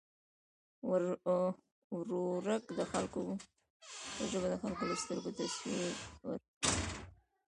[1.97, 3.21] ورورک د خلکو
[4.15, 5.91] په ژبه د خلکو له سترګو تصویر
[6.27, 6.47] ورکړ.